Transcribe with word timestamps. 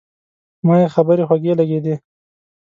ما 0.65 0.75
یې 0.81 0.87
خبرې 0.95 1.23
خوږې 1.27 1.53
لګېدې. 1.59 1.95